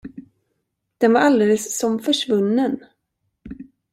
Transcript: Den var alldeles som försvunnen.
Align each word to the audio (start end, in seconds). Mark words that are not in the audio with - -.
Den 1.01 1.13
var 1.13 1.19
alldeles 1.19 1.77
som 1.79 1.99
försvunnen. 1.99 2.83